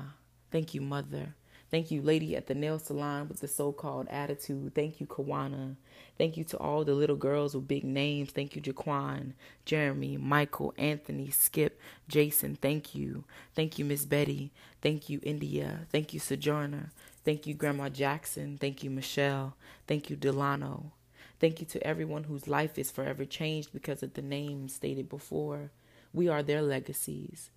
Thank 0.51 0.75
you, 0.75 0.81
Mother. 0.81 1.35
Thank 1.73 1.91
you, 1.91 2.03
lady 2.03 2.37
at 2.37 2.49
the 2.49 2.55
nail 2.55 2.79
salon 2.79 3.29
with 3.29 3.41
the 3.41 3.49
so 3.49 3.73
called 3.73 4.07
attitude. 4.09 4.75
Thank 4.75 5.01
you, 5.01 5.07
Kawana. 5.07 5.77
Thank 6.19 6.37
you 6.37 6.45
to 6.45 6.59
all 6.59 6.85
the 6.85 6.93
little 6.93 7.17
girls 7.17 7.55
with 7.55 7.67
big 7.67 7.83
names. 7.83 8.31
Thank 8.31 8.55
you, 8.55 8.61
Jaquan, 8.61 9.33
Jeremy, 9.65 10.19
Michael, 10.19 10.75
Anthony, 10.77 11.31
Skip, 11.31 11.81
Jason. 12.09 12.57
Thank 12.57 12.95
you. 12.95 13.25
Thank 13.55 13.79
you, 13.79 13.87
Miss 13.87 14.05
Betty. 14.05 14.53
Thank 14.83 15.09
you, 15.09 15.19
India. 15.23 15.87
Thank 15.91 16.13
you, 16.13 16.21
Sojourner. 16.21 16.93
Thank 17.25 17.47
you, 17.47 17.55
Grandma 17.55 17.89
Jackson. 17.89 18.59
Thank 18.59 18.85
you, 18.85 18.91
Michelle. 18.91 19.57
Thank 19.87 20.11
you, 20.11 20.17
Delano. 20.17 20.93
Thank 21.41 21.61
you 21.61 21.67
to 21.69 21.87
everyone 21.87 22.25
whose 22.25 22.47
life 22.47 22.79
is 22.79 22.91
forever 22.91 23.25
changed 23.25 23.73
because 23.73 24.03
of 24.03 24.13
the 24.13 24.23
names 24.23 24.75
stated 24.75 25.09
before. 25.09 25.71
We 26.13 26.29
are 26.29 26.43
their 26.43 26.61
legacies. 26.61 27.49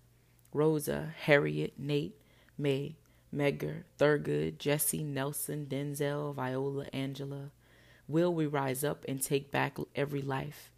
Rosa, 0.54 1.12
Harriet, 1.24 1.74
Nate, 1.78 2.16
May, 2.56 2.96
Medgar, 3.34 3.84
Thurgood, 3.98 4.58
Jesse, 4.58 5.02
Nelson, 5.02 5.66
Denzel, 5.68 6.34
Viola, 6.34 6.86
Angela. 6.92 7.50
Will 8.08 8.32
we 8.32 8.46
rise 8.46 8.84
up 8.84 9.04
and 9.08 9.20
take 9.20 9.50
back 9.50 9.78
every 9.94 10.22
life, 10.22 10.70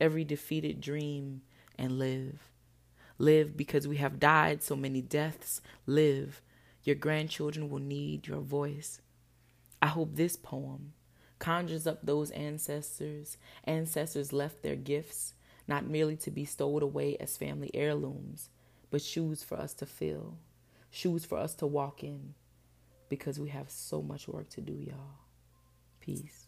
every 0.00 0.24
defeated 0.24 0.80
dream, 0.80 1.42
and 1.78 1.98
live? 1.98 2.48
Live 3.18 3.56
because 3.56 3.88
we 3.88 3.96
have 3.96 4.20
died 4.20 4.62
so 4.62 4.76
many 4.76 5.02
deaths. 5.02 5.60
Live. 5.86 6.42
Your 6.84 6.96
grandchildren 6.96 7.68
will 7.68 7.80
need 7.80 8.28
your 8.28 8.40
voice. 8.40 9.00
I 9.82 9.88
hope 9.88 10.14
this 10.14 10.36
poem 10.36 10.92
conjures 11.38 11.86
up 11.86 12.00
those 12.02 12.30
ancestors. 12.30 13.36
Ancestors 13.64 14.32
left 14.32 14.62
their 14.62 14.76
gifts, 14.76 15.34
not 15.66 15.86
merely 15.86 16.16
to 16.16 16.30
be 16.30 16.44
stowed 16.44 16.82
away 16.82 17.16
as 17.18 17.36
family 17.36 17.70
heirlooms, 17.74 18.48
but 18.90 19.02
shoes 19.02 19.42
for 19.42 19.58
us 19.58 19.74
to 19.74 19.86
fill 19.86 20.38
shoes 20.96 21.26
for 21.26 21.36
us 21.36 21.54
to 21.56 21.66
walk 21.66 22.02
in 22.02 22.34
because 23.10 23.38
we 23.38 23.50
have 23.50 23.70
so 23.70 24.00
much 24.00 24.26
work 24.26 24.48
to 24.48 24.62
do, 24.62 24.72
y'all. 24.72 25.20
Peace. 26.00 26.45